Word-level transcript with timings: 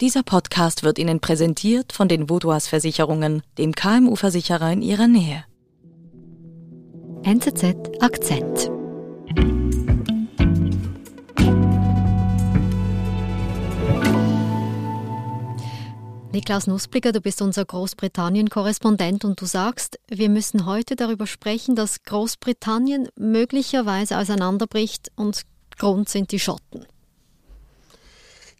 Dieser 0.00 0.22
Podcast 0.22 0.82
wird 0.82 0.98
Ihnen 0.98 1.20
präsentiert 1.20 1.92
von 1.92 2.08
den 2.08 2.30
Vodouas 2.30 2.68
Versicherungen, 2.68 3.42
dem 3.58 3.74
KMU-Versicherer 3.74 4.72
in 4.72 4.80
Ihrer 4.80 5.06
Nähe. 5.06 5.44
NZZ 7.22 7.76
Akzent. 8.00 8.70
Niklaus 16.32 16.66
Nussblicker, 16.66 17.12
du 17.12 17.20
bist 17.20 17.42
unser 17.42 17.66
Großbritannien-Korrespondent 17.66 19.26
und 19.26 19.38
du 19.38 19.44
sagst, 19.44 20.00
wir 20.08 20.30
müssen 20.30 20.64
heute 20.64 20.96
darüber 20.96 21.26
sprechen, 21.26 21.76
dass 21.76 22.04
Großbritannien 22.04 23.10
möglicherweise 23.18 24.16
auseinanderbricht 24.16 25.08
und 25.16 25.42
Grund 25.76 26.08
sind 26.08 26.32
die 26.32 26.40
Schotten. 26.40 26.86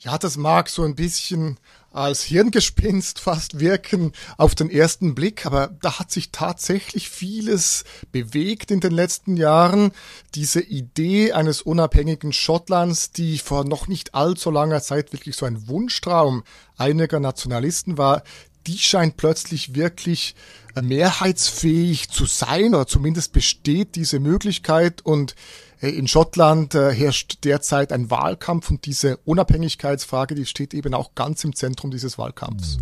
Ja, 0.02 0.16
das 0.16 0.38
mag 0.38 0.70
so 0.70 0.82
ein 0.82 0.94
bisschen 0.94 1.58
als 1.90 2.22
Hirngespinst 2.22 3.18
fast 3.20 3.60
wirken 3.60 4.12
auf 4.38 4.54
den 4.54 4.70
ersten 4.70 5.14
Blick, 5.14 5.44
aber 5.44 5.76
da 5.82 5.98
hat 5.98 6.10
sich 6.10 6.30
tatsächlich 6.32 7.10
vieles 7.10 7.84
bewegt 8.10 8.70
in 8.70 8.80
den 8.80 8.92
letzten 8.92 9.36
Jahren. 9.36 9.92
Diese 10.34 10.62
Idee 10.62 11.32
eines 11.32 11.60
unabhängigen 11.60 12.32
Schottlands, 12.32 13.12
die 13.12 13.36
vor 13.36 13.64
noch 13.64 13.88
nicht 13.88 14.14
allzu 14.14 14.50
langer 14.50 14.80
Zeit 14.80 15.12
wirklich 15.12 15.36
so 15.36 15.44
ein 15.44 15.68
Wunschtraum 15.68 16.44
einiger 16.78 17.20
Nationalisten 17.20 17.98
war, 17.98 18.22
die 18.66 18.78
scheint 18.78 19.16
plötzlich 19.16 19.74
wirklich 19.74 20.34
mehrheitsfähig 20.80 22.10
zu 22.10 22.26
sein 22.26 22.74
oder 22.74 22.86
zumindest 22.86 23.32
besteht 23.32 23.96
diese 23.96 24.20
Möglichkeit 24.20 25.04
und 25.04 25.34
in 25.80 26.08
Schottland 26.08 26.74
äh, 26.74 26.92
herrscht 26.92 27.38
derzeit 27.44 27.90
ein 27.92 28.10
Wahlkampf 28.10 28.70
und 28.70 28.84
diese 28.84 29.16
Unabhängigkeitsfrage, 29.24 30.34
die 30.34 30.44
steht 30.44 30.74
eben 30.74 30.92
auch 30.92 31.14
ganz 31.14 31.42
im 31.42 31.54
Zentrum 31.56 31.90
dieses 31.90 32.18
Wahlkampfs. 32.18 32.78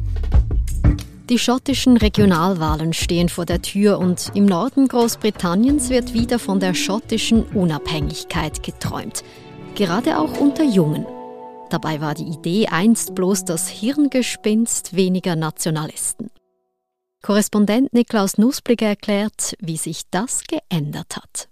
Die 1.31 1.39
schottischen 1.39 1.97
Regionalwahlen 1.97 2.95
stehen 2.95 3.29
vor 3.29 3.45
der 3.45 3.63
Tür 3.63 3.99
und 3.99 4.33
im 4.35 4.47
Norden 4.47 4.89
Großbritanniens 4.89 5.91
wird 5.91 6.15
wieder 6.15 6.39
von 6.39 6.59
der 6.59 6.75
schottischen 6.75 7.45
Unabhängigkeit 7.45 8.63
geträumt. 8.63 9.23
Gerade 9.75 10.19
auch 10.19 10.41
unter 10.41 10.65
Jungen. 10.65 11.07
Dabei 11.71 12.01
war 12.01 12.15
die 12.15 12.25
Idee 12.25 12.69
einst 12.69 13.15
bloß 13.15 13.45
das 13.45 13.69
Hirngespinst 13.69 14.97
weniger 14.97 15.37
Nationalisten. 15.37 16.31
Korrespondent 17.23 17.93
Niklaus 17.93 18.39
Nussblick 18.39 18.81
erklärt, 18.81 19.55
wie 19.61 19.77
sich 19.77 20.03
das 20.11 20.45
geändert 20.47 21.17
hat. 21.17 21.49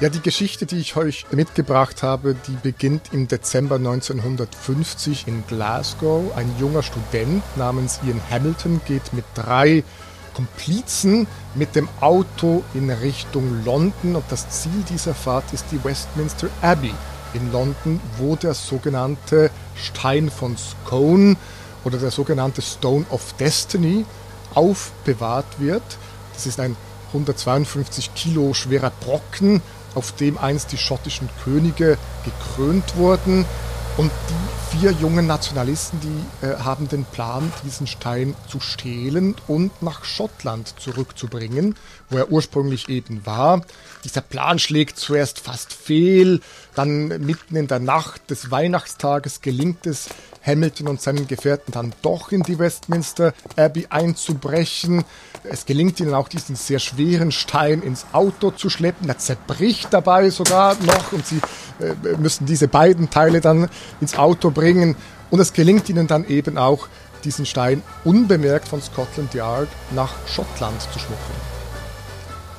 Ja, 0.00 0.08
die 0.08 0.20
Geschichte, 0.20 0.66
die 0.66 0.78
ich 0.78 0.96
euch 0.96 1.26
mitgebracht 1.30 2.02
habe, 2.02 2.34
die 2.34 2.56
beginnt 2.62 3.12
im 3.12 3.28
Dezember 3.28 3.76
1950 3.76 5.28
in 5.28 5.44
Glasgow. 5.46 6.36
Ein 6.36 6.52
junger 6.58 6.82
Student 6.82 7.44
namens 7.56 8.00
Ian 8.04 8.20
Hamilton 8.28 8.80
geht 8.86 9.12
mit 9.12 9.24
drei 9.34 9.84
Komplizen 10.34 11.26
mit 11.54 11.74
dem 11.76 11.88
Auto 12.00 12.62
in 12.74 12.90
Richtung 12.90 13.64
London 13.64 14.16
und 14.16 14.24
das 14.28 14.48
Ziel 14.50 14.84
dieser 14.88 15.14
Fahrt 15.14 15.52
ist 15.52 15.66
die 15.70 15.82
Westminster 15.82 16.48
Abbey 16.60 16.92
in 17.32 17.52
London, 17.52 18.00
wo 18.18 18.36
der 18.36 18.54
sogenannte 18.54 19.50
Stein 19.74 20.30
von 20.30 20.56
Scone 20.56 21.36
oder 21.84 21.98
der 21.98 22.10
sogenannte 22.10 22.62
Stone 22.62 23.06
of 23.10 23.34
Destiny 23.34 24.04
aufbewahrt 24.54 25.58
wird. 25.58 25.82
Das 26.32 26.46
ist 26.46 26.60
ein 26.60 26.76
152 27.08 28.14
Kilo 28.14 28.54
schwerer 28.54 28.92
Brocken, 29.00 29.62
auf 29.94 30.12
dem 30.12 30.38
einst 30.38 30.72
die 30.72 30.78
schottischen 30.78 31.28
Könige 31.44 31.98
gekrönt 32.24 32.96
wurden. 32.96 33.44
Und 33.96 34.10
die 34.28 34.76
vier 34.76 34.90
jungen 34.90 35.28
Nationalisten, 35.28 36.00
die 36.00 36.46
äh, 36.46 36.56
haben 36.56 36.88
den 36.88 37.04
Plan, 37.04 37.52
diesen 37.64 37.86
Stein 37.86 38.34
zu 38.48 38.58
stehlen 38.58 39.36
und 39.46 39.82
nach 39.82 40.04
Schottland 40.04 40.74
zurückzubringen, 40.80 41.76
wo 42.10 42.18
er 42.18 42.32
ursprünglich 42.32 42.88
eben 42.88 43.24
war. 43.24 43.62
Dieser 44.02 44.20
Plan 44.20 44.58
schlägt 44.58 44.98
zuerst 44.98 45.38
fast 45.38 45.72
fehl, 45.72 46.40
dann 46.74 47.06
mitten 47.24 47.54
in 47.54 47.68
der 47.68 47.78
Nacht 47.78 48.30
des 48.30 48.50
Weihnachtstages 48.50 49.42
gelingt 49.42 49.86
es 49.86 50.08
Hamilton 50.44 50.88
und 50.88 51.00
seinen 51.00 51.26
Gefährten 51.26 51.72
dann 51.72 51.94
doch 52.02 52.32
in 52.32 52.42
die 52.42 52.58
Westminster 52.58 53.32
Abbey 53.56 53.86
einzubrechen. 53.88 55.04
Es 55.44 55.66
gelingt 55.66 56.00
ihnen 56.00 56.14
auch, 56.14 56.28
diesen 56.28 56.56
sehr 56.56 56.78
schweren 56.78 57.32
Stein 57.32 57.82
ins 57.82 58.06
Auto 58.12 58.50
zu 58.50 58.70
schleppen. 58.70 59.08
Er 59.08 59.18
zerbricht 59.18 59.88
dabei 59.92 60.30
sogar 60.30 60.74
noch 60.82 61.12
und 61.12 61.26
sie 61.26 61.40
müssen 62.18 62.46
diese 62.46 62.68
beiden 62.68 63.10
Teile 63.10 63.40
dann 63.40 63.68
ins 64.00 64.16
Auto 64.16 64.50
bringen. 64.50 64.96
Und 65.30 65.40
es 65.40 65.52
gelingt 65.52 65.88
ihnen 65.88 66.06
dann 66.06 66.26
eben 66.28 66.58
auch, 66.58 66.88
diesen 67.24 67.46
Stein 67.46 67.82
unbemerkt 68.04 68.68
von 68.68 68.82
Scotland 68.82 69.32
Yard 69.34 69.68
nach 69.92 70.12
Schottland 70.26 70.80
zu 70.82 70.98
schmuggeln. 70.98 71.38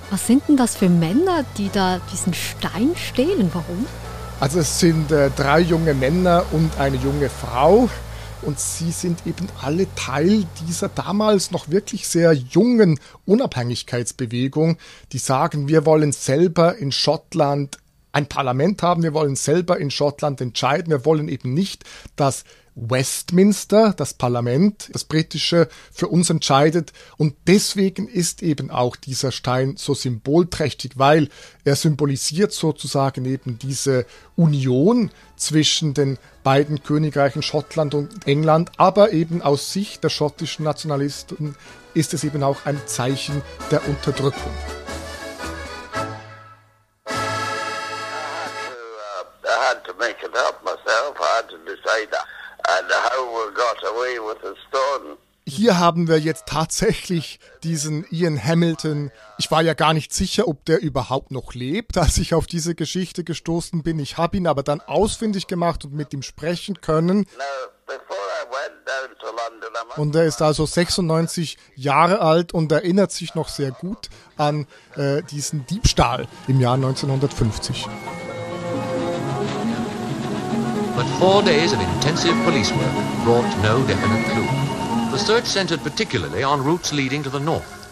Was 0.09 0.27
sind 0.27 0.47
denn 0.47 0.57
das 0.57 0.75
für 0.75 0.89
Männer, 0.89 1.45
die 1.57 1.69
da 1.71 1.99
diesen 2.11 2.33
Stein 2.33 2.91
stehlen? 2.95 3.49
Warum? 3.53 3.85
Also 4.39 4.59
es 4.59 4.79
sind 4.79 5.11
äh, 5.11 5.29
drei 5.35 5.61
junge 5.61 5.93
Männer 5.93 6.43
und 6.51 6.77
eine 6.77 6.97
junge 6.97 7.29
Frau 7.29 7.89
und 8.41 8.59
sie 8.59 8.91
sind 8.91 9.25
eben 9.25 9.47
alle 9.61 9.87
Teil 9.95 10.45
dieser 10.67 10.89
damals 10.89 11.51
noch 11.51 11.69
wirklich 11.69 12.07
sehr 12.07 12.33
jungen 12.33 12.99
Unabhängigkeitsbewegung, 13.25 14.77
die 15.11 15.17
sagen, 15.17 15.67
wir 15.67 15.85
wollen 15.85 16.11
selber 16.11 16.77
in 16.77 16.91
Schottland 16.91 17.77
ein 18.15 18.27
Parlament 18.27 18.81
haben, 18.81 19.03
wir 19.03 19.13
wollen 19.13 19.35
selber 19.35 19.77
in 19.77 19.91
Schottland 19.91 20.39
entscheiden, 20.39 20.89
wir 20.89 21.03
wollen 21.03 21.27
eben 21.27 21.53
nicht, 21.53 21.83
dass 22.15 22.45
Westminster, 22.75 23.93
das 23.95 24.13
Parlament, 24.13 24.89
das 24.93 25.03
britische, 25.05 25.67
für 25.91 26.07
uns 26.07 26.29
entscheidet. 26.29 26.91
Und 27.17 27.35
deswegen 27.47 28.07
ist 28.07 28.43
eben 28.43 28.69
auch 28.69 28.95
dieser 28.95 29.31
Stein 29.31 29.75
so 29.77 29.93
symbolträchtig, 29.93 30.93
weil 30.95 31.29
er 31.63 31.75
symbolisiert 31.75 32.51
sozusagen 32.51 33.25
eben 33.25 33.59
diese 33.59 34.05
Union 34.35 35.11
zwischen 35.37 35.93
den 35.93 36.17
beiden 36.43 36.83
Königreichen 36.83 37.41
Schottland 37.41 37.93
und 37.93 38.27
England, 38.27 38.71
aber 38.77 39.13
eben 39.13 39.41
aus 39.41 39.73
Sicht 39.73 40.03
der 40.03 40.09
schottischen 40.09 40.63
Nationalisten 40.63 41.55
ist 41.93 42.13
es 42.13 42.23
eben 42.23 42.43
auch 42.43 42.65
ein 42.65 42.79
Zeichen 42.85 43.41
der 43.71 43.87
Unterdrückung. 43.87 44.51
Had 49.67 49.83
to 49.83 49.93
make 49.97 50.19
it 50.23 50.35
up 50.47 50.63
myself. 50.63 51.17
I 51.19 51.37
had 51.37 51.49
to 51.49 51.57
decide 51.65 52.13
and 52.73 52.87
how 52.91 53.21
we 53.35 53.53
got 53.53 53.77
away 53.91 54.19
with 54.19 54.39
the 54.41 54.55
stone. 54.67 55.17
Hier 55.47 55.77
haben 55.77 56.07
wir 56.07 56.17
jetzt 56.19 56.47
tatsächlich 56.47 57.39
diesen 57.61 58.03
Ian 58.09 58.43
Hamilton. 58.43 59.11
Ich 59.37 59.51
war 59.51 59.61
ja 59.61 59.75
gar 59.75 59.93
nicht 59.93 60.11
sicher, 60.11 60.47
ob 60.47 60.65
der 60.65 60.81
überhaupt 60.81 61.29
noch 61.29 61.53
lebt, 61.53 61.99
als 61.99 62.17
ich 62.17 62.33
auf 62.33 62.47
diese 62.47 62.73
Geschichte 62.73 63.23
gestoßen 63.23 63.83
bin. 63.83 63.99
Ich 63.99 64.17
habe 64.17 64.37
ihn 64.37 64.47
aber 64.47 64.63
dann 64.63 64.81
ausfindig 64.81 65.45
gemacht 65.45 65.85
und 65.85 65.93
mit 65.93 66.13
ihm 66.13 66.23
sprechen 66.23 66.81
können. 66.81 67.27
Und 69.97 70.15
er 70.15 70.25
ist 70.25 70.41
also 70.41 70.65
96 70.65 71.59
Jahre 71.75 72.21
alt 72.21 72.51
und 72.51 72.71
erinnert 72.71 73.11
sich 73.11 73.35
noch 73.35 73.49
sehr 73.49 73.69
gut 73.69 74.09
an 74.37 74.65
äh, 74.95 75.21
diesen 75.21 75.67
Diebstahl 75.67 76.27
im 76.47 76.59
Jahr 76.59 76.73
1950. 76.73 77.87
But 80.95 81.19
four 81.19 81.43
days 81.43 81.73
of 81.73 81.79
intensive 81.81 82.35
police 82.45 82.71
work 82.71 82.93
brought 83.25 83.61
no 83.61 83.85
definite 83.85 84.25
clue. 84.31 85.11
The 85.11 85.17
search 85.17 85.45
centered 85.45 85.81
particularly 85.81 86.41
on 86.41 86.63
routes 86.63 86.93
leading 86.93 87.21
to 87.23 87.29
the 87.29 87.39
north. 87.39 87.84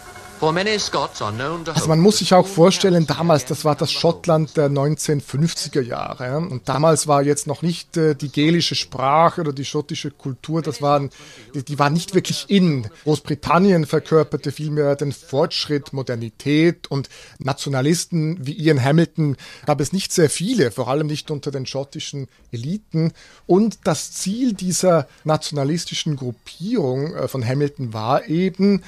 Also 1.74 1.88
man 1.88 2.00
muss 2.00 2.18
sich 2.18 2.34
auch 2.34 2.46
vorstellen, 2.46 3.06
damals, 3.06 3.44
das 3.44 3.64
war 3.64 3.74
das 3.74 3.92
Schottland 3.92 4.56
der 4.56 4.68
1950er 4.68 5.80
Jahre. 5.80 6.38
Und 6.38 6.68
damals 6.68 7.06
war 7.06 7.22
jetzt 7.22 7.46
noch 7.46 7.62
nicht 7.62 7.96
äh, 7.96 8.14
die 8.14 8.30
gälische 8.30 8.74
Sprache 8.74 9.40
oder 9.42 9.52
die 9.52 9.64
schottische 9.64 10.10
Kultur, 10.10 10.62
das 10.62 10.82
waren, 10.82 11.10
die, 11.54 11.78
war 11.78 11.90
nicht 11.90 12.14
wirklich 12.14 12.46
in. 12.48 12.88
Großbritannien 13.04 13.86
verkörperte 13.86 14.52
vielmehr 14.52 14.96
den 14.96 15.12
Fortschritt, 15.12 15.92
Modernität 15.92 16.90
und 16.90 17.08
Nationalisten 17.38 18.46
wie 18.46 18.52
Ian 18.52 18.82
Hamilton 18.82 19.36
gab 19.66 19.80
es 19.80 19.92
nicht 19.92 20.12
sehr 20.12 20.30
viele, 20.30 20.70
vor 20.70 20.88
allem 20.88 21.06
nicht 21.06 21.30
unter 21.30 21.50
den 21.50 21.66
schottischen 21.66 22.28
Eliten. 22.52 23.12
Und 23.46 23.78
das 23.84 24.12
Ziel 24.12 24.52
dieser 24.52 25.08
nationalistischen 25.24 26.16
Gruppierung 26.16 27.14
äh, 27.14 27.28
von 27.28 27.46
Hamilton 27.46 27.92
war 27.92 28.26
eben, 28.28 28.82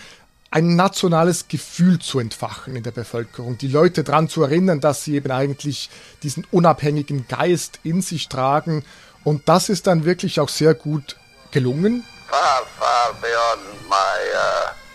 ein 0.51 0.77
nationales 0.77 1.49
Gefühl 1.49 1.99
zu 1.99 2.19
entfachen 2.19 2.77
in 2.77 2.83
der 2.83 2.93
Bevölkerung, 2.93 3.59
die 3.59 3.69
Leute 3.69 4.05
daran 4.05 4.29
zu 4.29 4.43
erinnern, 4.43 4.81
dass 4.81 5.05
sie 5.05 5.15
eben 5.15 5.31
eigentlich 5.31 5.91
diesen 6.23 6.47
unabhängigen 6.51 7.27
Geist 7.29 7.81
in 7.83 8.01
sich 8.03 8.29
tragen. 8.29 8.85
Und 9.25 9.49
das 9.49 9.69
ist 9.69 9.87
dann 9.87 10.05
wirklich 10.05 10.39
auch 10.41 10.49
sehr 10.49 10.75
gut 10.75 11.17
gelungen. 11.51 12.05
Far, 12.29 12.63
far 12.79 13.15
beyond 13.21 13.89
my 13.89 13.95
uh, 13.95 14.86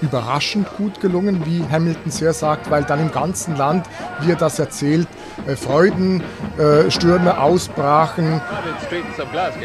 überraschend 0.00 0.68
gut 0.76 1.00
gelungen, 1.00 1.44
wie 1.46 1.64
Hamilton 1.70 2.10
sehr 2.10 2.32
sagt, 2.32 2.70
weil 2.70 2.84
dann 2.84 3.00
im 3.00 3.12
ganzen 3.12 3.56
Land, 3.56 3.86
wie 4.20 4.30
er 4.30 4.36
das 4.36 4.58
erzählt, 4.58 5.08
äh, 5.46 5.56
Freudenstürme 5.56 7.30
äh, 7.30 7.34
ausbrachen 7.34 8.40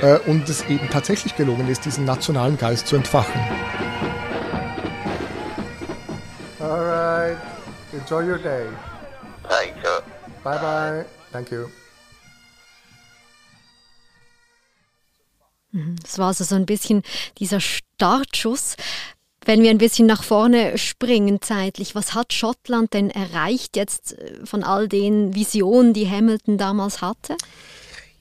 äh, 0.01 0.19
und 0.27 0.47
es 0.49 0.63
eben 0.65 0.89
tatsächlich 0.89 1.35
gelungen 1.35 1.69
ist, 1.69 1.85
diesen 1.85 2.05
nationalen 2.05 2.57
Geist 2.57 2.87
zu 2.87 2.95
entfachen. 2.95 3.39
Alright, 6.59 7.37
enjoy 7.93 8.23
your 8.29 8.37
day. 8.37 8.65
Thank 9.47 9.75
you. 9.83 10.01
Bye 10.43 10.59
bye. 10.59 11.05
Thank 11.31 11.51
you. 11.51 11.67
Mhm. 15.71 15.97
Das 16.01 16.17
war 16.17 16.27
also 16.27 16.43
so 16.43 16.55
ein 16.55 16.65
bisschen 16.65 17.03
dieser 17.37 17.59
Startschuss. 17.95 18.75
Wenn 19.45 19.61
wir 19.61 19.69
ein 19.69 19.77
bisschen 19.77 20.07
nach 20.07 20.23
vorne 20.23 20.77
springen 20.77 21.39
zeitlich, 21.41 21.93
was 21.93 22.13
hat 22.13 22.33
Schottland 22.33 22.93
denn 22.93 23.09
erreicht 23.09 23.75
jetzt 23.77 24.17
äh, 24.17 24.45
von 24.45 24.63
all 24.63 24.87
den 24.87 25.35
Visionen, 25.35 25.93
die 25.93 26.09
Hamilton 26.09 26.57
damals 26.57 27.01
hatte? 27.01 27.37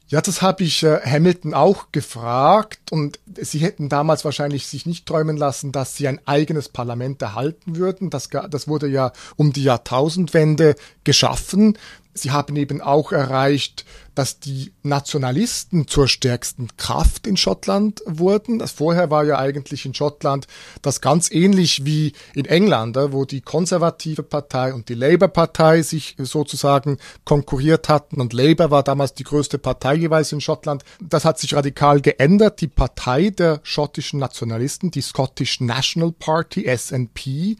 Ja, 0.06 0.20
das 0.20 0.42
habe 0.42 0.64
ich 0.64 0.82
äh, 0.82 1.00
Hamilton 1.00 1.54
auch 1.54 1.90
gefragt 1.90 2.92
und 2.92 3.18
sie 3.40 3.58
hätten 3.60 3.88
damals 3.88 4.24
wahrscheinlich 4.24 4.66
sich 4.66 4.84
nicht 4.84 5.06
träumen 5.06 5.38
lassen, 5.38 5.72
dass 5.72 5.96
sie 5.96 6.06
ein 6.06 6.20
eigenes 6.26 6.68
Parlament 6.68 7.22
erhalten 7.22 7.76
würden. 7.76 8.10
Das, 8.10 8.28
das 8.28 8.68
wurde 8.68 8.86
ja 8.86 9.12
um 9.36 9.54
die 9.54 9.64
Jahrtausendwende 9.64 10.76
geschaffen. 11.04 11.78
Sie 12.12 12.30
haben 12.30 12.54
eben 12.56 12.82
auch 12.82 13.12
erreicht, 13.12 13.86
dass 14.14 14.40
die 14.40 14.72
Nationalisten 14.82 15.88
zur 15.88 16.08
stärksten 16.08 16.68
Kraft 16.76 17.26
in 17.26 17.36
Schottland 17.36 18.02
wurden. 18.06 18.58
Das 18.58 18.72
vorher 18.72 19.10
war 19.10 19.24
ja 19.24 19.38
eigentlich 19.38 19.84
in 19.86 19.94
Schottland 19.94 20.46
das 20.82 21.00
ganz 21.00 21.30
ähnlich 21.30 21.84
wie 21.84 22.12
in 22.34 22.44
England, 22.44 22.96
wo 22.96 23.24
die 23.24 23.40
konservative 23.40 24.22
Partei 24.22 24.72
und 24.72 24.88
die 24.88 24.94
Labour-Partei 24.94 25.82
sich 25.82 26.16
sozusagen 26.18 26.98
konkurriert 27.24 27.88
hatten 27.88 28.20
und 28.20 28.32
Labour 28.32 28.70
war 28.70 28.82
damals 28.82 29.14
die 29.14 29.24
größte 29.24 29.58
Partei 29.58 29.94
jeweils 29.94 30.32
in 30.32 30.40
Schottland. 30.40 30.84
Das 31.00 31.24
hat 31.24 31.38
sich 31.38 31.54
radikal 31.54 32.00
geändert. 32.00 32.60
Die 32.60 32.68
Partei 32.68 33.30
der 33.30 33.60
schottischen 33.62 34.20
Nationalisten, 34.20 34.90
die 34.90 35.00
Scottish 35.00 35.60
National 35.60 36.12
Party, 36.12 36.64
SNP, 36.76 37.56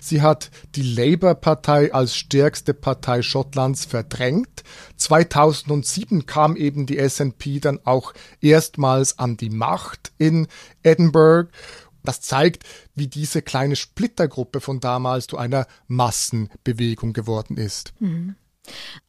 sie 0.00 0.22
hat 0.22 0.50
die 0.74 0.82
Labour-Partei 0.82 1.92
als 1.92 2.16
stärkste 2.16 2.74
Partei 2.74 3.22
Schottlands 3.22 3.84
verdrängt. 3.84 4.62
2007 4.98 6.26
kam 6.26 6.56
eben 6.56 6.86
die 6.86 6.98
SNP 6.98 7.60
dann 7.60 7.80
auch 7.84 8.12
erstmals 8.40 9.18
an 9.18 9.36
die 9.36 9.50
Macht 9.50 10.12
in 10.18 10.48
Edinburgh. 10.82 11.50
Das 12.04 12.20
zeigt, 12.20 12.64
wie 12.94 13.06
diese 13.06 13.42
kleine 13.42 13.76
Splittergruppe 13.76 14.60
von 14.60 14.80
damals 14.80 15.26
zu 15.26 15.36
einer 15.36 15.66
Massenbewegung 15.88 17.12
geworden 17.12 17.56
ist. 17.56 17.92
Mhm. 18.00 18.36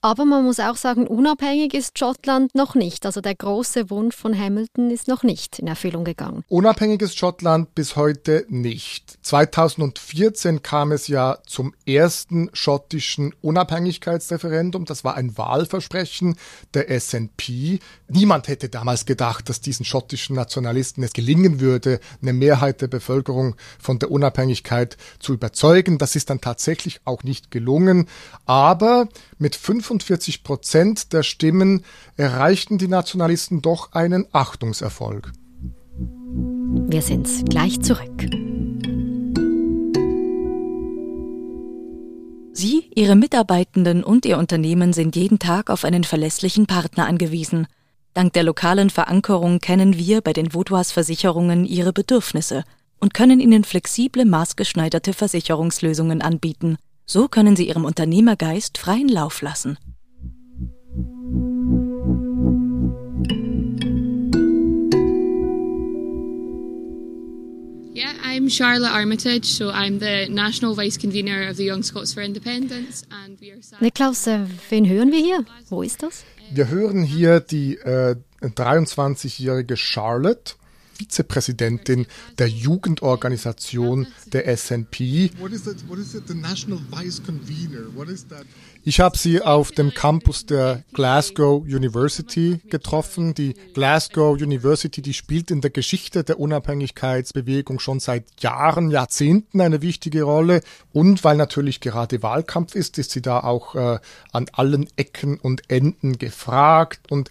Aber 0.01 0.25
man 0.25 0.44
muss 0.44 0.59
auch 0.59 0.75
sagen, 0.75 1.07
unabhängig 1.07 1.73
ist 1.73 1.97
Schottland 2.00 2.56
noch 2.56 2.75
nicht. 2.75 3.06
Also 3.06 3.21
der 3.21 3.35
große 3.35 3.89
Wunsch 3.89 4.15
von 4.15 4.38
Hamilton 4.38 4.91
ist 4.91 5.07
noch 5.07 5.23
nicht 5.23 5.59
in 5.59 5.67
Erfüllung 5.67 6.03
gegangen. 6.03 6.44
Unabhängig 6.47 7.01
ist 7.01 7.17
Schottland 7.17 7.75
bis 7.75 7.95
heute 7.95 8.45
nicht. 8.50 9.17
2014 9.23 10.63
kam 10.63 10.91
es 10.91 11.07
ja 11.07 11.38
zum 11.45 11.73
ersten 11.85 12.50
schottischen 12.53 13.33
Unabhängigkeitsreferendum. 13.41 14.85
Das 14.85 15.03
war 15.03 15.15
ein 15.15 15.38
Wahlversprechen 15.38 16.38
der 16.73 16.89
SNP. 17.00 17.79
Niemand 18.07 18.47
hätte 18.47 18.69
damals 18.69 19.06
gedacht, 19.06 19.50
dass 19.50 19.61
diesen 19.61 19.85
schottischen 19.85 20.35
Nationalisten 20.35 21.03
es 21.03 21.13
gelingen 21.13 21.59
würde, 21.59 22.00
eine 22.21 22.33
Mehrheit 22.33 22.81
der 22.81 22.88
Bevölkerung 22.88 23.56
von 23.79 24.00
der 24.00 24.11
Unabhängigkeit 24.11 24.97
zu 25.19 25.33
überzeugen. 25.33 25.97
Das 25.97 26.15
ist 26.15 26.29
dann 26.29 26.41
tatsächlich 26.41 27.01
auch 27.06 27.23
nicht 27.23 27.51
gelungen. 27.51 28.07
Aber 28.45 29.07
mit 29.38 29.48
45 29.55 30.43
Prozent 30.43 31.13
der 31.13 31.23
Stimmen 31.23 31.83
erreichten 32.17 32.77
die 32.77 32.87
Nationalisten 32.87 33.61
doch 33.61 33.93
einen 33.93 34.25
Achtungserfolg. 34.31 35.31
Wir 36.87 37.01
sind 37.01 37.27
gleich 37.49 37.81
zurück. 37.81 38.25
Sie, 42.53 42.91
Ihre 42.93 43.15
Mitarbeitenden 43.15 44.03
und 44.03 44.25
Ihr 44.25 44.37
Unternehmen 44.37 44.91
sind 44.93 45.15
jeden 45.15 45.39
Tag 45.39 45.69
auf 45.69 45.85
einen 45.85 46.03
verlässlichen 46.03 46.65
Partner 46.65 47.05
angewiesen. 47.05 47.67
Dank 48.13 48.33
der 48.33 48.43
lokalen 48.43 48.89
Verankerung 48.89 49.59
kennen 49.59 49.97
wir 49.97 50.21
bei 50.21 50.33
den 50.33 50.53
Vaudois 50.53 50.91
Versicherungen 50.91 51.63
Ihre 51.65 51.93
Bedürfnisse 51.93 52.63
und 52.99 53.13
können 53.13 53.39
Ihnen 53.39 53.63
flexible, 53.63 54.25
maßgeschneiderte 54.25 55.13
Versicherungslösungen 55.13 56.21
anbieten– 56.21 56.77
so 57.09 57.27
können 57.27 57.56
Sie 57.56 57.67
Ihrem 57.67 57.85
Unternehmergeist 57.85 58.77
freien 58.77 59.09
Lauf 59.09 59.41
lassen. 59.41 59.79
Yeah, 67.95 68.13
I'm 68.23 68.47
Charlotte 68.50 68.91
Armitage, 68.91 69.45
so 69.45 69.71
I'm 69.71 70.00
the 70.00 70.31
National 70.31 70.75
Vice 70.75 71.00
Convener 71.00 71.50
of 71.50 71.57
the 71.57 71.65
Young 71.65 71.81
Scots 71.81 72.13
for 72.13 72.21
Independence. 72.21 73.03
And 73.09 73.41
we 73.41 73.51
are 73.51 73.59
Niklaus, 73.81 74.27
äh, 74.27 74.41
wen 74.69 74.88
hören 74.88 75.11
wir 75.11 75.19
hier? 75.19 75.44
Wo 75.69 75.81
ist 75.81 76.03
das? 76.03 76.23
Wir 76.51 76.67
hören 76.67 77.03
hier 77.03 77.39
die 77.39 77.75
äh, 77.77 78.17
23-jährige 78.41 79.77
Charlotte. 79.77 80.53
Vizepräsidentin 80.99 82.07
der 82.37 82.47
Jugendorganisation 82.47 84.07
der 84.33 84.57
SNP. 84.57 85.31
Ich 88.83 88.99
habe 88.99 89.17
sie 89.17 89.41
auf 89.41 89.71
dem 89.71 89.93
Campus 89.93 90.45
der 90.45 90.83
Glasgow 90.93 91.63
University 91.63 92.59
getroffen. 92.69 93.33
Die 93.33 93.53
Glasgow 93.73 94.39
University, 94.41 95.01
die 95.01 95.13
spielt 95.13 95.51
in 95.51 95.61
der 95.61 95.71
Geschichte 95.71 96.25
der 96.25 96.39
Unabhängigkeitsbewegung 96.39 97.79
schon 97.79 98.01
seit 98.01 98.25
Jahren, 98.41 98.91
Jahrzehnten 98.91 99.61
eine 99.61 99.81
wichtige 99.81 100.23
Rolle. 100.23 100.61
Und 100.91 101.23
weil 101.23 101.37
natürlich 101.37 101.79
gerade 101.79 102.21
Wahlkampf 102.21 102.75
ist, 102.75 102.97
ist 102.97 103.11
sie 103.11 103.21
da 103.21 103.39
auch 103.39 103.75
äh, 103.75 103.99
an 104.33 104.47
allen 104.51 104.87
Ecken 104.97 105.39
und 105.39 105.69
Enden 105.69 106.17
gefragt. 106.17 107.09
Und 107.09 107.29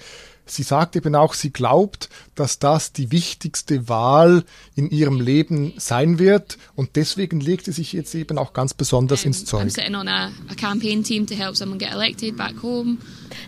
Sie 0.50 0.62
sagt 0.62 0.96
eben 0.96 1.14
auch, 1.14 1.34
sie 1.34 1.52
glaubt, 1.52 2.08
dass 2.34 2.58
das 2.58 2.92
die 2.92 3.10
wichtigste 3.10 3.88
Wahl 3.88 4.44
in 4.74 4.90
ihrem 4.90 5.20
Leben 5.20 5.74
sein 5.76 6.18
wird 6.18 6.58
und 6.74 6.96
deswegen 6.96 7.40
legt 7.40 7.66
sie 7.66 7.72
sich 7.72 7.92
jetzt 7.92 8.14
eben 8.14 8.38
auch 8.38 8.52
ganz 8.52 8.74
besonders 8.74 9.24
ins 9.24 9.44
Zeug. 9.44 9.70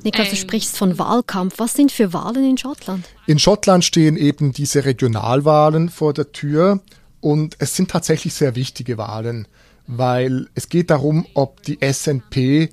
Niklas, 0.04 0.30
du 0.30 0.36
sprichst 0.36 0.76
von 0.76 0.98
Wahlkampf. 0.98 1.54
Was 1.58 1.74
sind 1.74 1.92
für 1.92 2.12
Wahlen 2.12 2.48
in 2.48 2.58
Schottland? 2.58 3.04
In 3.26 3.38
Schottland 3.38 3.84
stehen 3.84 4.16
eben 4.16 4.52
diese 4.52 4.84
Regionalwahlen 4.84 5.88
vor 5.88 6.12
der 6.12 6.32
Tür 6.32 6.80
und 7.20 7.56
es 7.58 7.76
sind 7.76 7.90
tatsächlich 7.90 8.34
sehr 8.34 8.56
wichtige 8.56 8.98
Wahlen, 8.98 9.46
weil 9.86 10.48
es 10.54 10.68
geht 10.68 10.90
darum, 10.90 11.26
ob 11.34 11.62
die 11.62 11.78
SNP 11.80 12.70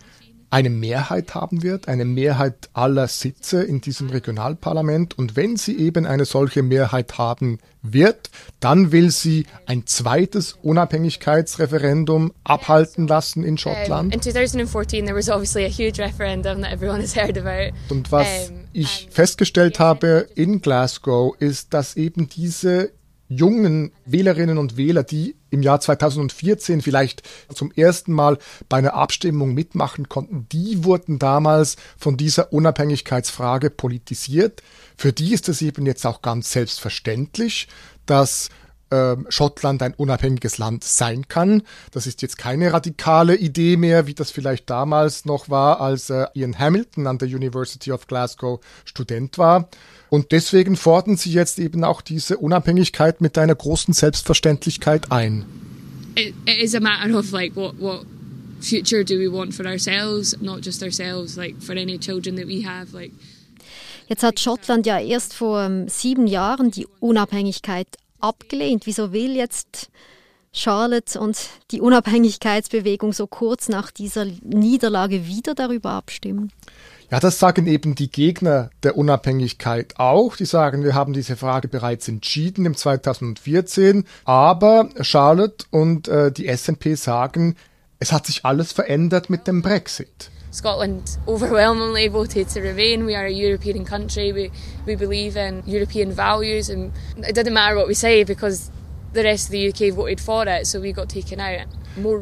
eine 0.49 0.69
Mehrheit 0.69 1.35
haben 1.35 1.61
wird, 1.61 1.87
eine 1.87 2.05
Mehrheit 2.05 2.69
aller 2.73 3.07
Sitze 3.07 3.63
in 3.63 3.81
diesem 3.81 4.09
Regionalparlament. 4.09 5.17
Und 5.17 5.35
wenn 5.35 5.57
sie 5.57 5.77
eben 5.77 6.05
eine 6.05 6.25
solche 6.25 6.63
Mehrheit 6.63 7.17
haben 7.17 7.59
wird, 7.81 8.29
dann 8.59 8.91
will 8.91 9.11
sie 9.11 9.45
ein 9.65 9.85
zweites 9.85 10.53
Unabhängigkeitsreferendum 10.61 12.33
abhalten 12.43 13.07
lassen 13.07 13.43
in 13.43 13.57
Schottland. 13.57 14.13
In 14.13 14.21
2014 14.21 15.05
there 15.05 15.17
was 15.17 15.29
obviously 15.29 15.65
a 15.65 15.69
huge 15.69 15.99
referendum 16.01 16.61
that 16.61 16.71
everyone 16.71 17.01
has 17.01 17.15
heard 17.15 17.37
about. 17.37 17.75
Und 17.89 18.11
was 18.11 18.51
ich 18.73 19.07
festgestellt 19.11 19.79
habe 19.79 20.27
in 20.35 20.61
Glasgow 20.61 21.35
ist, 21.39 21.73
dass 21.73 21.97
eben 21.97 22.29
diese 22.29 22.91
jungen 23.29 23.91
Wählerinnen 24.05 24.57
und 24.57 24.77
Wähler, 24.77 25.03
die 25.03 25.35
im 25.49 25.61
Jahr 25.61 25.79
2014 25.79 26.81
vielleicht 26.81 27.23
zum 27.53 27.71
ersten 27.71 28.13
Mal 28.13 28.37
bei 28.69 28.77
einer 28.77 28.93
Abstimmung 28.93 29.53
mitmachen 29.53 30.09
konnten, 30.09 30.47
die 30.51 30.83
wurden 30.83 31.19
damals 31.19 31.75
von 31.97 32.17
dieser 32.17 32.53
Unabhängigkeitsfrage 32.53 33.69
politisiert. 33.69 34.61
Für 34.97 35.13
die 35.13 35.33
ist 35.33 35.49
es 35.49 35.61
eben 35.61 35.85
jetzt 35.85 36.05
auch 36.05 36.21
ganz 36.21 36.51
selbstverständlich, 36.51 37.67
dass 38.05 38.49
ähm, 38.89 39.25
Schottland 39.29 39.83
ein 39.83 39.93
unabhängiges 39.93 40.57
Land 40.57 40.83
sein 40.83 41.27
kann. 41.27 41.63
Das 41.91 42.07
ist 42.07 42.21
jetzt 42.21 42.37
keine 42.37 42.71
radikale 42.71 43.35
Idee 43.35 43.75
mehr, 43.75 44.07
wie 44.07 44.13
das 44.13 44.31
vielleicht 44.31 44.69
damals 44.69 45.25
noch 45.25 45.49
war, 45.49 45.81
als 45.81 46.09
äh, 46.09 46.27
Ian 46.33 46.57
Hamilton 46.57 47.07
an 47.07 47.17
der 47.17 47.27
University 47.27 47.91
of 47.91 48.07
Glasgow 48.07 48.61
Student 48.85 49.37
war. 49.37 49.67
Und 50.09 50.31
deswegen 50.31 50.75
fordern 50.75 51.17
sie 51.17 51.31
jetzt 51.31 51.59
eben 51.59 51.83
auch 51.83 52.01
diese 52.01 52.37
Unabhängigkeit 52.37 53.21
mit 53.21 53.37
einer 53.37 53.55
großen 53.55 53.93
Selbstverständlichkeit 53.93 55.11
ein. 55.11 55.45
It, 56.15 56.33
it 56.45 56.63
is 56.63 56.73
a 56.73 56.79
matter 56.79 57.17
of 57.17 57.31
like 57.31 57.55
what 57.55 57.79
what 57.79 58.05
future 58.59 59.03
do 59.03 59.19
we 59.19 59.31
want 59.31 59.53
for 59.53 59.65
ourselves, 59.65 60.35
not 60.41 60.65
just 60.65 60.81
ourselves, 60.81 61.35
like 61.35 61.61
for 61.61 61.75
any 61.75 61.99
children 61.99 62.35
that 62.37 62.47
we 62.47 62.65
have, 62.65 62.93
like 62.93 63.11
Jetzt 64.07 64.23
hat 64.23 64.39
Schottland 64.39 64.85
ja 64.85 64.99
erst 64.99 65.33
vor 65.33 65.63
ähm, 65.63 65.89
sieben 65.89 66.27
Jahren 66.27 66.71
die 66.71 66.87
Unabhängigkeit 67.01 67.87
abgelehnt? 68.19 68.85
Wieso 68.85 69.11
will 69.11 69.35
jetzt 69.35 69.89
Charlotte 70.57 71.19
und 71.19 71.37
die 71.71 71.81
Unabhängigkeitsbewegung 71.81 73.13
so 73.13 73.27
kurz 73.27 73.69
nach 73.69 73.91
dieser 73.91 74.25
Niederlage 74.25 75.27
wieder 75.27 75.53
darüber 75.53 75.91
abstimmen? 75.91 76.51
Ja, 77.09 77.21
das 77.21 77.39
sagen 77.39 77.67
eben 77.67 77.95
die 77.95 78.11
Gegner 78.11 78.69
der 78.83 78.97
Unabhängigkeit 78.97 79.93
auch. 79.97 80.35
Die 80.35 80.45
sagen, 80.45 80.83
wir 80.83 80.93
haben 80.93 81.13
diese 81.13 81.37
Frage 81.37 81.69
bereits 81.69 82.07
entschieden 82.09 82.65
im 82.65 82.75
2014. 82.75 84.03
Aber 84.25 84.89
Charlotte 85.01 85.65
und 85.71 86.09
äh, 86.09 86.33
die 86.33 86.47
SNP 86.53 86.95
sagen, 86.97 87.55
es 87.99 88.11
hat 88.11 88.25
sich 88.25 88.43
alles 88.43 88.73
verändert 88.73 89.29
mit 89.29 89.47
dem 89.47 89.61
Brexit. 89.61 90.31
Scotland 90.51 91.19
overwhelmingly 91.27 92.09
voted 92.11 92.49
to 92.51 92.59
remain. 92.59 93.05
We 93.05 93.15
are 93.15 93.27
a 93.27 93.31
European 93.31 93.85
country. 93.85 94.33
We, 94.33 94.51
we 94.85 94.97
believe 94.97 95.37
in 95.37 95.61
European 95.65 96.11
values, 96.11 96.69
and 96.69 96.91
it 97.17 97.37
didn't 97.37 97.53
matter 97.53 97.75
what 97.75 97.87
we 97.87 97.93
say 97.93 98.23
because 98.23 98.71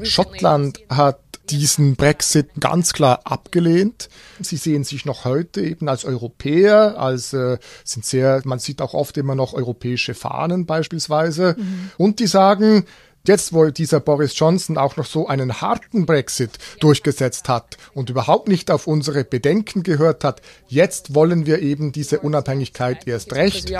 Schottland 0.05 0.79
hat 0.89 1.19
diesen 1.49 1.95
Brexit 1.95 2.49
ganz 2.59 2.93
klar 2.93 3.21
abgelehnt. 3.23 4.09
Sie 4.39 4.57
sehen 4.57 4.83
sich 4.83 5.05
noch 5.05 5.25
heute 5.25 5.61
eben 5.61 5.87
als 5.87 6.05
Europäer, 6.05 6.99
als 6.99 7.33
äh, 7.33 7.57
sind 7.83 8.05
sehr, 8.05 8.41
man 8.45 8.59
sieht 8.59 8.81
auch 8.81 8.93
oft 8.93 9.17
immer 9.17 9.35
noch 9.35 9.53
europäische 9.53 10.13
Fahnen 10.13 10.65
beispielsweise. 10.65 11.55
Mhm. 11.57 11.91
Und 11.97 12.19
die 12.19 12.27
sagen, 12.27 12.85
Jetzt, 13.27 13.53
wo 13.53 13.65
dieser 13.69 13.99
Boris 13.99 14.37
Johnson 14.37 14.77
auch 14.77 14.97
noch 14.97 15.05
so 15.05 15.27
einen 15.27 15.61
harten 15.61 16.05
Brexit 16.05 16.59
durchgesetzt 16.79 17.49
hat 17.49 17.77
und 17.93 18.09
überhaupt 18.09 18.47
nicht 18.47 18.69
auf 18.69 18.85
unsere 18.85 19.23
Bedenken 19.23 19.83
gehört 19.83 20.23
hat, 20.23 20.41
jetzt 20.67 21.15
wollen 21.15 21.45
wir 21.45 21.59
eben 21.59 21.91
diese 21.91 22.19
Unabhängigkeit 22.19 23.07
erst 23.07 23.33
recht. 23.33 23.71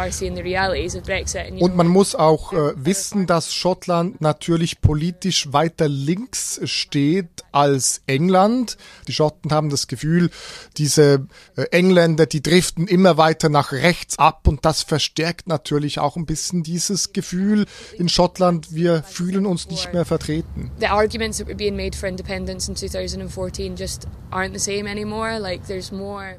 Und 1.60 1.76
man 1.76 1.88
muss 1.88 2.16
auch 2.16 2.54
äh, 2.54 2.74
wissen, 2.76 3.28
dass 3.28 3.54
Schottland 3.54 4.20
natürlich 4.22 4.82
politisch 4.82 5.54
weiter 5.54 5.88
links 5.88 6.60
steht 6.64 7.30
als 7.52 8.02
England. 8.08 8.78
Die 9.08 9.14
Schotten 9.14 9.52
haben 9.52 9.70
das 9.70 9.88
Gefühl, 9.88 10.30
diese 10.78 11.28
äh, 11.56 11.64
Engländer, 11.72 12.26
die 12.26 12.42
driften 12.42 12.88
immer 12.88 13.18
weiter 13.18 13.50
nach 13.50 13.72
rechts 13.72 14.18
ab 14.18 14.48
und 14.48 14.66
das 14.66 14.82
verstärkt 14.82 15.48
natürlich 15.48 16.00
auch 16.00 16.16
ein 16.16 16.26
bisschen 16.26 16.64
dieses 16.64 17.14
Gefühl 17.14 17.66
in 17.98 18.10
Schottland, 18.10 18.74
wir 18.74 19.04
fühlen 19.04 19.35
fühlen 19.36 19.46
uns 19.46 19.68
nicht 19.68 19.94
mehr 19.94 20.06
vertreten. 20.06 20.72
The 20.80 20.88
arguments 20.88 21.38
that 21.38 21.48
were 21.48 21.56
being 21.56 21.76
made 21.76 21.96
for 21.96 22.08
independence 22.08 22.68
in 22.68 22.76
2014 22.76 23.76
just 23.76 24.08
aren't 24.32 24.54
the 24.54 24.60
same 24.60 24.90
anymore. 24.90 25.40
Like 25.40 25.68
there's 25.68 25.92
more 25.92 26.38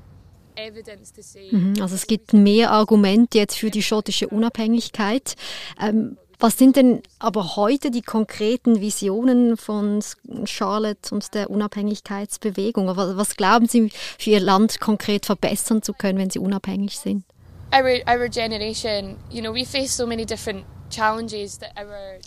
mhm, 1.50 1.80
also 1.80 1.94
es 1.94 2.06
gibt 2.06 2.32
mehr 2.32 2.70
Argumente 2.70 3.38
jetzt 3.38 3.58
für 3.58 3.70
die 3.70 3.82
schottische 3.82 4.28
Unabhängigkeit. 4.28 5.36
Ähm, 5.80 6.16
was 6.38 6.58
sind 6.58 6.76
denn 6.76 7.02
aber 7.18 7.56
heute 7.56 7.90
die 7.90 8.02
konkreten 8.02 8.80
Visionen 8.80 9.56
von 9.56 10.00
Charlotte 10.44 11.14
und 11.14 11.34
der 11.34 11.48
Unabhängigkeitsbewegung? 11.48 12.94
Was, 12.94 13.16
was 13.16 13.36
glauben 13.36 13.66
Sie, 13.66 13.90
für 14.18 14.30
Ihr 14.30 14.40
Land 14.40 14.80
konkret 14.80 15.24
verbessern 15.24 15.82
zu 15.82 15.94
können, 15.94 16.18
wenn 16.18 16.30
Sie 16.30 16.38
unabhängig 16.38 16.98
sind? 16.98 17.24
Our, 17.72 18.00
our 18.06 18.28
generation, 18.28 19.16
you 19.30 19.40
know, 19.40 19.52
we 19.52 19.64
face 19.64 19.96
so 19.96 20.06
many 20.06 20.24
different 20.24 20.64
challenges 20.90 21.58
that 21.58 21.72
our 21.76 22.18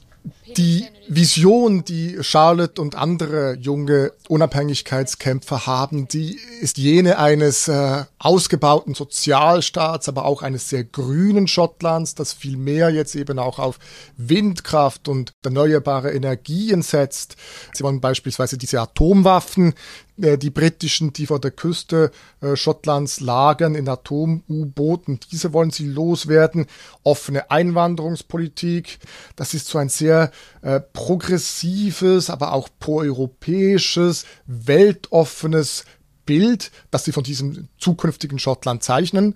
die 0.58 0.86
Vision, 1.08 1.84
die 1.86 2.18
Charlotte 2.22 2.82
und 2.82 2.96
andere 2.96 3.56
junge 3.60 4.12
Unabhängigkeitskämpfer 4.28 5.66
haben, 5.66 6.08
die 6.08 6.40
ist 6.62 6.78
jene 6.78 7.18
eines 7.18 7.68
äh, 7.68 8.04
ausgebauten 8.20 8.94
Sozialstaats, 8.94 10.08
aber 10.10 10.26
auch 10.26 10.42
eines 10.42 10.70
sehr 10.70 10.84
grünen 10.84 11.48
Schottlands, 11.48 12.16
das 12.16 12.34
viel 12.34 12.58
mehr 12.58 12.90
jetzt 12.90 13.16
eben 13.16 13.40
auch 13.40 13.60
auf 13.60 13.80
Windkraft 14.18 15.08
und 15.08 15.34
erneuerbare 15.44 16.12
Energien 16.12 16.82
setzt. 16.82 17.36
Sie 17.74 17.84
wollen 17.84 18.02
beispielsweise 18.02 18.58
diese 18.58 18.82
Atomwaffen 18.82 19.74
die 20.20 20.50
britischen, 20.50 21.14
die 21.14 21.26
vor 21.26 21.40
der 21.40 21.52
Küste 21.52 22.12
äh, 22.42 22.56
Schottlands 22.56 23.20
lagern 23.22 23.76
in 23.76 23.88
Atom-U-Booten, 23.88 25.20
diese 25.32 25.54
wollen 25.54 25.72
sie 25.72 25.88
loswerden. 25.88 26.66
Offene 27.04 27.50
Einwanderungspolitik, 27.52 29.00
das 29.36 29.54
ist 29.54 29.68
so 29.68 29.78
ein 29.78 29.90
sehr 29.90 30.32
äh, 30.62 30.80
progressives, 30.80 32.30
aber 32.30 32.54
auch 32.54 32.70
proeuropäisches, 32.80 34.26
weltoffenes 34.46 35.86
Bild, 36.26 36.72
das 36.92 37.06
sie 37.06 37.12
von 37.12 37.24
diesem 37.24 37.70
zukünftigen 37.80 38.38
Schottland 38.40 38.84
zeichnen. 38.84 39.36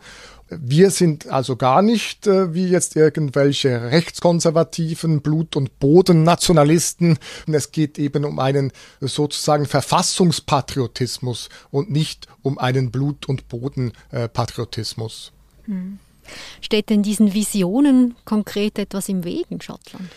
Wir 0.62 0.92
sind 0.92 1.28
also 1.28 1.56
gar 1.56 1.82
nicht 1.82 2.28
äh, 2.28 2.54
wie 2.54 2.68
jetzt 2.68 2.96
irgendwelche 2.96 3.92
rechtskonservativen 3.92 5.22
Blut- 5.22 5.56
und 5.56 5.80
Bodennationalisten. 5.80 7.18
Es 7.52 7.72
geht 7.72 8.00
eben 8.00 8.26
um 8.26 8.40
einen 8.40 8.72
sozusagen 9.00 9.66
Verfassungspatriotismus 9.66 11.50
und 11.72 11.92
nicht 11.92 12.28
um 12.42 12.58
einen 12.58 12.92
Blut- 12.92 13.28
und 13.28 13.48
Bodenpatriotismus. 13.48 15.32
Hm. 15.66 16.00
Steht 16.62 16.90
denn 16.90 17.04
diesen 17.04 17.34
Visionen 17.34 18.16
konkret 18.26 18.80
etwas 18.80 19.10
im 19.10 19.24
Weg 19.24 19.46
in 19.50 19.62
Schottland? 19.62 20.10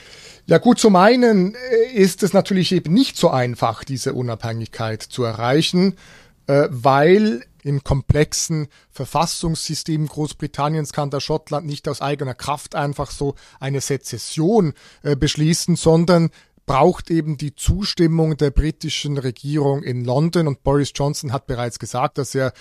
Ja 0.46 0.58
gut, 0.58 0.78
zum 0.78 0.94
einen 0.94 1.54
äh, 1.54 1.92
ist 1.92 2.22
es 2.22 2.32
natürlich 2.32 2.70
eben 2.72 2.94
nicht 2.94 3.16
so 3.16 3.30
einfach, 3.30 3.82
diese 3.82 4.14
Unabhängigkeit 4.14 5.02
zu 5.02 5.24
erreichen, 5.24 5.96
äh, 6.46 6.68
weil 6.70 7.44
im 7.66 7.82
komplexen 7.82 8.68
Verfassungssystem 8.90 10.06
Großbritanniens 10.06 10.92
kann 10.92 11.10
der 11.10 11.20
Schottland 11.20 11.66
nicht 11.66 11.88
aus 11.88 12.00
eigener 12.00 12.34
Kraft 12.34 12.76
einfach 12.76 13.10
so 13.10 13.34
eine 13.58 13.80
Sezession 13.80 14.72
äh, 15.02 15.16
beschließen, 15.16 15.74
sondern 15.74 16.30
braucht 16.64 17.10
eben 17.10 17.36
die 17.36 17.54
Zustimmung 17.54 18.36
der 18.36 18.50
britischen 18.50 19.18
Regierung 19.18 19.82
in 19.82 20.04
London. 20.04 20.46
Und 20.46 20.62
Boris 20.62 20.92
Johnson 20.94 21.32
hat 21.32 21.46
bereits 21.46 21.78
gesagt, 21.78 22.18
dass 22.18 22.34
er 22.34 22.52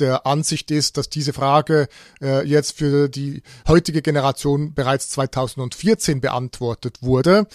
der 0.00 0.26
Ansicht 0.26 0.70
ist, 0.70 0.96
dass 0.96 1.08
diese 1.08 1.32
Frage 1.32 1.88
äh, 2.20 2.46
jetzt 2.46 2.76
für 2.78 3.08
die 3.08 3.42
heutige 3.68 4.02
Generation 4.02 4.74
bereits 4.74 5.10
2014 5.10 6.20
beantwortet 6.20 6.98
wurde. 7.02 7.46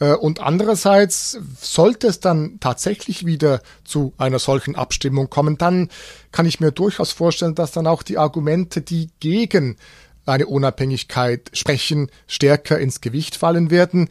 Äh, 0.00 0.14
und 0.14 0.40
andererseits 0.40 1.38
sollte 1.60 2.08
es 2.08 2.20
dann 2.20 2.58
tatsächlich 2.60 3.24
wieder 3.24 3.62
zu 3.84 4.12
einer 4.18 4.38
solchen 4.38 4.76
Abstimmung 4.76 5.30
kommen, 5.30 5.58
dann 5.58 5.88
kann 6.32 6.46
ich 6.46 6.60
mir 6.60 6.72
durchaus 6.72 7.12
vorstellen, 7.12 7.54
dass 7.54 7.72
dann 7.72 7.86
auch 7.86 8.02
die 8.02 8.18
Argumente, 8.18 8.82
die 8.82 9.10
gegen 9.20 9.76
eine 10.26 10.46
Unabhängigkeit 10.46 11.50
sprechen, 11.52 12.10
stärker 12.26 12.78
ins 12.78 13.00
Gewicht 13.00 13.36
fallen 13.36 13.70
werden. 13.70 14.08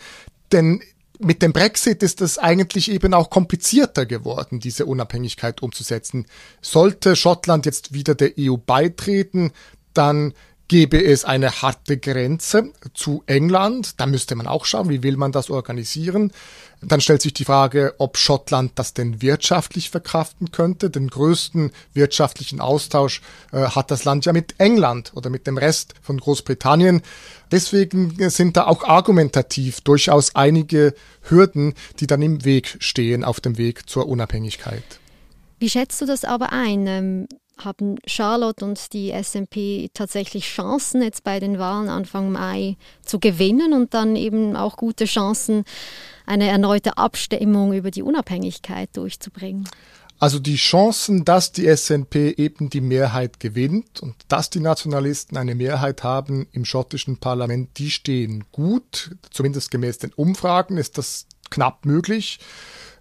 Denn 0.51 0.81
mit 1.23 1.41
dem 1.41 1.53
Brexit 1.53 2.03
ist 2.03 2.21
es 2.21 2.37
eigentlich 2.37 2.91
eben 2.91 3.13
auch 3.13 3.29
komplizierter 3.29 4.05
geworden, 4.05 4.59
diese 4.59 4.85
Unabhängigkeit 4.85 5.61
umzusetzen. 5.61 6.25
Sollte 6.61 7.15
Schottland 7.15 7.65
jetzt 7.65 7.93
wieder 7.93 8.15
der 8.15 8.31
EU 8.39 8.57
beitreten, 8.57 9.51
dann 9.93 10.33
gäbe 10.71 11.03
es 11.03 11.25
eine 11.25 11.61
harte 11.61 11.97
Grenze 11.97 12.71
zu 12.93 13.23
England. 13.25 13.99
Da 13.99 14.05
müsste 14.05 14.35
man 14.35 14.47
auch 14.47 14.63
schauen, 14.63 14.87
wie 14.87 15.03
will 15.03 15.17
man 15.17 15.33
das 15.33 15.49
organisieren. 15.49 16.31
Dann 16.81 17.01
stellt 17.01 17.21
sich 17.21 17.33
die 17.33 17.43
Frage, 17.43 17.95
ob 17.97 18.15
Schottland 18.15 18.71
das 18.75 18.93
denn 18.93 19.21
wirtschaftlich 19.21 19.89
verkraften 19.89 20.51
könnte. 20.51 20.89
Den 20.89 21.09
größten 21.09 21.71
wirtschaftlichen 21.93 22.61
Austausch 22.61 23.21
äh, 23.51 23.63
hat 23.63 23.91
das 23.91 24.05
Land 24.05 24.23
ja 24.23 24.31
mit 24.31 24.55
England 24.59 25.11
oder 25.13 25.29
mit 25.29 25.45
dem 25.45 25.57
Rest 25.57 25.93
von 26.01 26.17
Großbritannien. 26.17 27.01
Deswegen 27.51 28.29
sind 28.29 28.55
da 28.55 28.65
auch 28.65 28.85
argumentativ 28.85 29.81
durchaus 29.81 30.35
einige 30.35 30.95
Hürden, 31.23 31.73
die 31.99 32.07
dann 32.07 32.21
im 32.21 32.45
Weg 32.45 32.77
stehen 32.79 33.25
auf 33.25 33.41
dem 33.41 33.57
Weg 33.57 33.89
zur 33.89 34.07
Unabhängigkeit. 34.07 34.85
Wie 35.59 35.69
schätzt 35.69 35.99
du 35.99 36.05
das 36.05 36.23
aber 36.23 36.53
ein? 36.53 37.27
Haben 37.63 37.97
Charlotte 38.05 38.65
und 38.65 38.93
die 38.93 39.11
SMP 39.11 39.89
tatsächlich 39.93 40.45
Chancen, 40.45 41.01
jetzt 41.01 41.23
bei 41.23 41.39
den 41.39 41.59
Wahlen 41.59 41.89
Anfang 41.89 42.31
Mai 42.31 42.77
zu 43.03 43.19
gewinnen 43.19 43.73
und 43.73 43.93
dann 43.93 44.15
eben 44.15 44.55
auch 44.55 44.77
gute 44.77 45.05
Chancen, 45.05 45.63
eine 46.25 46.47
erneute 46.47 46.97
Abstimmung 46.97 47.73
über 47.73 47.91
die 47.91 48.03
Unabhängigkeit 48.03 48.89
durchzubringen? 48.93 49.67
Also 50.21 50.37
die 50.37 50.55
Chancen, 50.55 51.25
dass 51.25 51.51
die 51.51 51.65
SNP 51.75 52.35
eben 52.37 52.69
die 52.69 52.79
Mehrheit 52.79 53.39
gewinnt 53.39 54.01
und 54.01 54.13
dass 54.27 54.51
die 54.51 54.59
Nationalisten 54.59 55.35
eine 55.35 55.55
Mehrheit 55.55 56.03
haben 56.03 56.47
im 56.51 56.63
schottischen 56.63 57.17
Parlament, 57.17 57.79
die 57.79 57.89
stehen 57.89 58.43
gut. 58.51 59.15
Zumindest 59.31 59.71
gemäß 59.71 59.97
den 59.97 60.13
Umfragen 60.13 60.77
ist 60.77 60.99
das 60.99 61.25
knapp 61.49 61.85
möglich. 61.85 62.37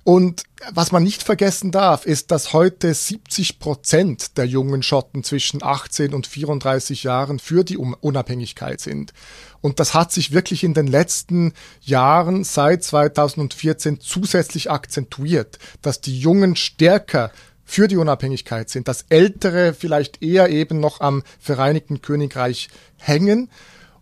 Und 0.03 0.45
was 0.73 0.93
man 0.93 1.03
nicht 1.03 1.23
vergessen 1.23 1.71
darf, 1.71 2.07
ist, 2.07 2.31
dass 2.31 2.53
heute 2.53 2.93
70 2.93 3.59
Prozent 3.59 4.39
der 4.39 4.47
jungen 4.47 4.83
Schotten 4.83 5.23
zwischen 5.25 5.63
18 5.63 6.15
und 6.15 6.27
34 6.27 7.03
Jahren 7.03 7.39
für 7.39 7.65
die 7.65 7.77
Unabhängigkeit 7.77 8.81
sind. 8.81 9.13
Und 9.61 9.79
das 9.79 9.93
hat 9.93 10.11
sich 10.11 10.33
wirklich 10.33 10.65
in 10.65 10.75
den 10.75 10.87
letzten 10.87 11.53
Jahren 11.83 12.45
seit 12.45 12.83
2014 12.83 14.01
zusätzlich 14.01 14.71
akzentuiert, 14.71 15.59
dass 15.83 16.01
die 16.01 16.19
Jungen 16.19 16.57
stärker 16.57 17.31
für 17.65 17.87
die 17.87 17.99
Unabhängigkeit 17.99 18.69
sind, 18.69 18.89
dass 18.89 19.05
Ältere 19.11 19.75
vielleicht 19.75 20.23
eher 20.23 20.49
eben 20.49 20.81
noch 20.81 21.01
am 21.01 21.23
Vereinigten 21.39 22.03
Königreich 22.03 22.69
hängen. 22.97 23.49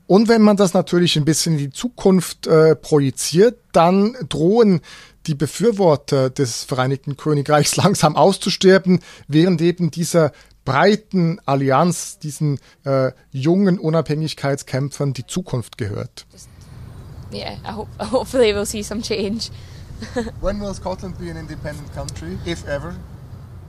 Und 0.07 0.29
wenn 0.29 0.41
man 0.41 0.57
das 0.57 0.73
natürlich 0.73 1.17
ein 1.17 1.27
bisschen 1.27 1.53
in 1.53 1.59
die 1.59 1.71
Zukunft 1.71 2.47
äh, 2.47 2.75
projiziert, 2.75 3.59
dann 3.73 4.17
drohen 4.27 4.81
die 5.27 5.35
Befürworter 5.35 6.31
des 6.31 6.65
Vereinigten 6.65 7.17
Königreichs 7.17 7.77
langsam 7.77 8.17
auszusterben, 8.17 9.01
während 9.27 9.61
eben 9.61 9.91
dieser 9.91 10.33
breiten 10.65 11.41
Allianz, 11.47 12.19
diesen 12.19 12.59
äh, 12.85 13.13
jungen 13.31 13.79
Unabhängigkeitskämpfern 13.79 15.15
die 15.15 15.27
Zukunft 15.27 15.79
gehört. 15.79 16.27
Yeah, 17.33 17.57
I 17.65 17.73
hope, 17.73 17.89
hopefully 18.11 18.55
we'll 18.55 18.67
see 18.67 18.83
some 18.83 19.03
change. 19.03 19.51
When 20.41 20.61
will 20.61 20.75
Scotland 20.75 21.19
be 21.19 21.31
an 21.31 21.37
independent 21.37 21.93
country, 21.95 22.39
if 22.45 22.67
ever? 22.67 22.95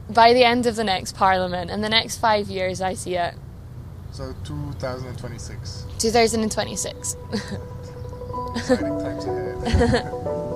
By 0.09 0.33
the 0.33 0.43
end 0.43 0.65
of 0.65 0.75
the 0.75 0.83
next 0.83 1.15
parliament, 1.15 1.71
in 1.71 1.81
the 1.81 1.89
next 1.89 2.17
five 2.17 2.49
years, 2.49 2.81
I 2.81 2.95
see 2.95 3.15
it. 3.15 3.35
So 4.11 4.33
2026. 4.43 5.85
2026. 5.99 7.15
Exciting 8.55 8.99
times 8.99 9.25
ahead. 9.25 10.48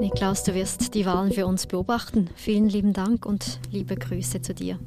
Niklaus, 0.00 0.44
du 0.44 0.54
wirst 0.54 0.94
die 0.94 1.06
Wahlen 1.06 1.32
für 1.32 1.46
uns 1.46 1.66
beobachten. 1.66 2.30
Vielen 2.36 2.68
lieben 2.68 2.92
Dank 2.92 3.26
und 3.26 3.60
liebe 3.70 3.96
Grüße 3.96 4.42
zu 4.42 4.54
dir. 4.54 4.78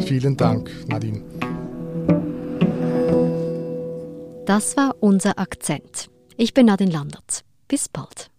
Vielen 0.00 0.36
Dank, 0.36 0.70
Nadine. 0.88 1.22
Das 4.46 4.76
war 4.76 4.94
unser 5.00 5.38
Akzent. 5.38 6.08
Ich 6.36 6.54
bin 6.54 6.66
Nadine 6.66 6.92
Landert. 6.92 7.44
Bis 7.66 7.88
bald. 7.88 8.30